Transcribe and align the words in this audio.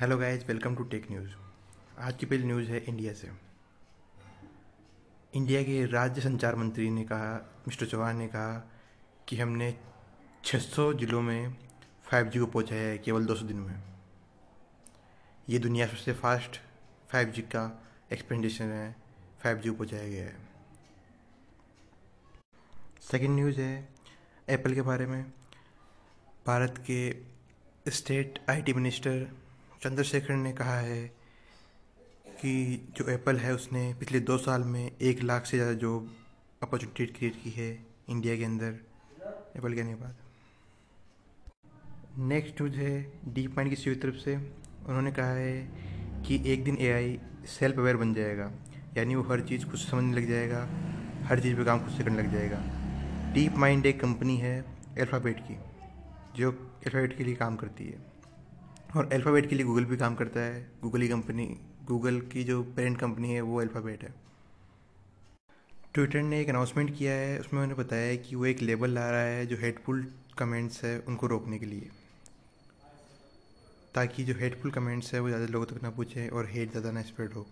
Hello 0.00 0.16
guys 0.18 0.44
welcome 0.46 0.76
to 0.76 0.84
tech 0.84 1.06
news 1.10 1.30
आज 1.98 2.14
की 2.16 2.26
पहली 2.26 2.44
न्यूज़ 2.44 2.70
है 2.70 2.78
इंडिया 2.78 3.12
से। 3.12 3.30
इंडिया 5.34 5.62
के 5.62 5.86
राज्य 5.86 6.20
संचार 6.20 6.54
मंत्री 6.54 6.90
ने 6.90 7.04
कहा, 7.04 7.62
मिस्टर 7.68 7.86
चौहान 7.86 8.16
ने 8.16 8.26
कहा 8.26 8.70
कि 9.28 9.36
हमने 9.36 9.78
600 10.44 10.92
जिलों 10.94 11.20
में 11.22 11.56
5G 12.12 12.38
को 12.38 12.46
पहुँचाया 12.46 12.82
है 12.82 12.98
केवल 12.98 13.26
200 13.26 13.44
दिन 13.44 13.56
में। 13.56 13.82
ये 15.48 15.58
दुनिया 15.58 15.86
सबसे 15.86 16.12
फास्ट 16.12 16.60
5G 17.12 17.40
का 17.40 17.84
एक्सपेंडिशन 18.12 18.64
है 18.64 18.96
5G 19.44 19.68
को 19.68 19.74
पहुँचाया 19.74 20.08
गया 20.08 20.24
है। 20.24 20.36
सेकेंड 23.02 23.34
न्यूज़ 23.34 23.60
है 23.60 23.88
एप्पल 24.48 24.74
के 24.74 24.82
बारे 24.82 25.06
में। 25.06 25.22
भारत 26.46 26.84
के 26.90 27.16
स्टेट 27.90 28.44
आईटी 28.50 28.72
मिनिस्टर 28.72 29.49
चंद्रशेखर 29.82 30.34
ने 30.34 30.52
कहा 30.52 30.76
है 30.76 31.02
कि 32.40 32.52
जो 32.96 33.08
एप्पल 33.10 33.36
है, 33.36 33.54
उसने 33.54 33.82
पिछले 34.00 34.20
दो 34.20 34.36
साल 34.38 34.62
में 34.64 34.90
एक 34.92 35.22
लाख 35.22 35.46
से 35.46 35.56
ज़्यादा 35.56 35.72
जॉब 35.74 36.10
अपॉर्चुनिटी 36.62 37.06
क्रिएट 37.08 37.42
की 37.42 37.50
है 37.50 37.68
इंडिया 38.10 38.36
के 38.36 38.44
अंदर, 38.44 38.74
एप्पल 39.56 39.74
के 39.74 39.82
के 39.82 39.94
बाद। 39.94 40.16
नेक्स्ट 42.28 42.60
न्यूज़ 42.60 42.76
है 42.76 42.92
डीप 43.28 43.56
माइंड 43.56 43.70
की 43.70 43.76
सी 43.76 43.94
तरफ़ 43.94 44.16
से 44.16 44.36
उन्होंने 44.36 45.12
कहा 45.12 45.30
है 45.30 45.56
कि 46.26 46.40
एक 46.52 46.64
दिन 46.64 46.76
एआई 46.80 47.18
सेल्फ 47.48 47.78
अवेयर 47.78 47.96
बन 47.96 48.14
जाएगा, 48.14 48.50
यानी 48.96 49.14
वो 49.14 49.22
हर 49.22 49.40
चीज़ 49.40 49.66
खुद 49.66 49.80
समझने 49.80 50.14
लग 50.16 50.28
जाएगा, 50.28 50.60
हर 51.28 51.40
चीज़ 51.40 51.56
पे 51.56 51.64
काम 51.64 51.80
खुद 51.80 51.96
से 51.96 52.04
करने 52.04 52.18
लग 52.18 52.32
जाएगा। 52.32 52.62
डीप 53.34 53.56
माइंड 53.56 53.86
एक 53.86 54.00
कंपनी 54.00 54.36
है 54.36 54.60
अल्फ़ाबेट 54.98 55.40
की, 55.40 55.56
जो 56.36 56.50
अल्फ़ाबेट 56.50 57.16
के 57.16 57.24
लिए 57.24 57.34
काम 57.36 57.56
करती 57.56 57.84
है। 57.84 58.08
और 58.96 59.12
अल्फ़ाबेट 59.12 59.48
के 59.48 59.56
लिए 59.56 59.64
गूगल 59.66 59.84
भी 59.84 59.96
काम 59.96 60.14
करता 60.14 60.40
है। 60.40 60.60
गूगल 60.82 61.00
की 61.00 61.08
कंपनी 61.08 61.46
गूगल 61.86 62.20
की 62.32 62.44
जो 62.44 62.62
पेरेंट 62.76 62.98
कंपनी 62.98 63.32
है, 63.32 63.40
वो 63.40 63.60
अल्फ़ाबेट 63.60 64.02
है। 64.02 64.14
ट्विटर 65.94 66.22
ने 66.22 66.40
एक 66.40 66.48
अनाउंसमेंट 66.48 66.96
किया 66.98 67.12
है, 67.12 67.38
उसमें 67.38 67.60
उन्होंने 67.60 67.82
बताया 67.82 68.06
है 68.06 68.16
कि 68.16 68.36
वो 68.36 68.46
एक 68.46 68.62
लेबल 68.62 68.90
ला 68.90 69.08
रहा 69.10 69.20
है 69.20 69.46
जो 69.46 69.56
हेडफुल 69.56 70.04
कमेंट्स 70.38 70.84
है 70.84 70.98
उनको 70.98 71.26
रोकने 71.26 71.58
के 71.58 71.66
लिए। 71.66 71.90
ताकि 73.94 74.24
जो 74.24 74.34
हेडफुल 74.34 74.70
कमेंट्स 74.70 75.14
है 75.14 75.20
वो 75.20 75.28
ज़्यादा 75.28 75.46
लोगों 75.46 75.66
तक 75.66 75.82
ना 75.82 75.90
पूछे 75.90 76.28
और 76.28 76.48
हेट 76.50 76.70
ज़्यादा 76.70 76.90
ना 76.90 77.02
स्प्रेड 77.02 77.32
हो। 77.32 77.46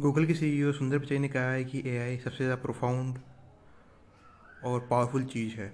गूगल 0.00 0.26
के 0.26 0.34
सीईओ 0.34 0.72
सुंदर 0.72 0.98
पिचाई 0.98 1.18
ने 1.18 1.28
कहा 1.28 1.50
है 1.50 1.64
कि 1.64 1.82
एआई 1.86 2.16
सबसे 2.16 2.36
ज़्यादा 2.36 2.62
प्रोफाउंड 2.62 3.18
और 4.64 4.86
पावरफुल 4.90 5.24
चीज़ 5.24 5.54
है। 5.54 5.72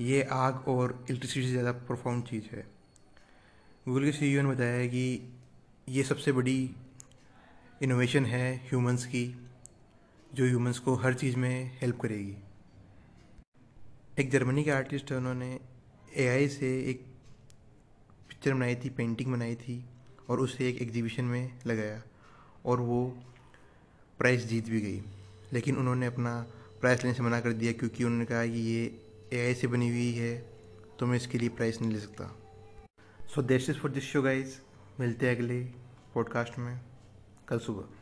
ये 0.00 0.22
आग 0.22 0.68
और 0.68 1.04
इलेक्ट्रिसिटी 1.10 1.46
से 1.46 1.52
ज़्यादा 1.52 1.72
प्रोफाउंड 1.72 2.24
चीज़ 2.24 2.44
है। 2.56 2.66
गूगल 3.88 4.04
के 4.04 4.12
सी 4.12 4.42
ने 4.42 4.48
बताया 4.48 4.72
है 4.72 4.88
कि 4.88 5.32
ये 5.88 6.02
सबसे 6.02 6.32
बड़ी 6.32 6.70
इनोवेशन 7.82 8.24
है 8.24 8.56
ह्यूमंस 8.56 9.06
की, 9.06 9.36
जो 10.34 10.44
ह्यूमंस 10.44 10.78
को 10.78 10.94
हर 10.94 11.14
चीज़ 11.14 11.36
में 11.36 11.78
हेल्प 11.82 12.00
करेगी। 12.00 12.36
एक 14.18 14.30
जर्मनी 14.30 14.64
के 14.64 14.70
आर्टिस्ट 14.70 15.10
है, 15.12 15.16
उन्होंने 15.18 15.60
एआई 16.16 16.48
से 16.48 16.90
एक 16.90 17.04
पिक्चर 18.28 18.54
बनाई 18.54 18.76
थी 18.76 18.88
पेंटिंग 18.88 19.32
बनाई 19.32 19.54
थी, 19.54 19.84
और 20.28 20.40
उसे 20.40 20.68
एक 20.68 20.82
एग्जीबिशन 20.82 21.24
में 21.24 21.58
लगाया, 21.66 22.02
और 22.66 22.80
वो 22.80 23.18
प्राइज़ 24.18 24.46
जीत 24.46 24.68
भी 24.68 24.80
गई। 24.80 25.02
लेकिन 25.52 25.76
उन्होंने 25.76 26.06
अपना 26.06 26.46
प्राइस 26.80 27.04
लेने 27.04 27.14
से 27.14 27.22
मना 27.22 27.40
कर 27.40 27.52
दिया, 27.52 27.72
क्योंकि 27.72 28.04
उन्होंने 28.04 28.24
कहा 28.24 28.46
कि 28.46 28.60
ये 28.60 29.09
ए 29.32 29.46
आई 29.46 29.54
से 29.54 29.66
बनी 29.66 29.88
हुई 29.88 30.12
है 30.12 30.36
तो 30.98 31.06
मैं 31.06 31.16
इसके 31.16 31.38
लिए 31.38 31.48
प्राइस 31.48 31.80
नहीं 31.80 31.90
ले 31.92 32.00
सकता। 32.00 32.24
So 33.34 33.42
that's 33.42 33.70
is 33.70 33.78
for 33.78 33.90
this 33.90 34.04
show 34.04 34.22
guys 34.22 34.58
मिलते 35.00 35.28
हैं 35.28 35.36
अगले 35.36 35.60
पॉडकास्ट 36.14 36.58
में। 36.58 36.80
कल 37.48 37.58
सुबह। 37.58 37.99